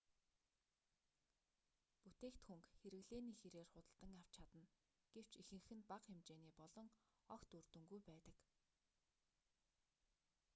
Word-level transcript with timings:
бүтээгдхүүнг 2.03 2.65
хэрэглээний 2.79 3.37
хирээр 3.41 3.67
худалдан 3.73 4.11
авч 4.19 4.27
чадна 4.35 4.63
гэвч 5.13 5.31
ихэнх 5.41 5.67
нь 5.75 5.87
бага 5.89 6.05
хэмжээний 6.09 6.53
болон 6.59 6.87
огт 7.35 7.49
үр 7.57 7.65
дүнгүй 7.73 8.01
байдаг 8.09 8.37